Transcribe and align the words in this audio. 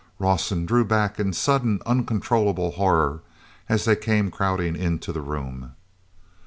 Rawson 0.17 0.65
drew 0.65 0.83
back 0.83 1.19
in 1.19 1.31
sudden 1.31 1.79
uncontrollable 1.85 2.71
horror 2.71 3.21
as 3.69 3.85
they 3.85 3.95
came 3.95 4.31
crowding 4.31 4.75
into 4.75 5.11
the 5.11 5.21
room. 5.21 5.75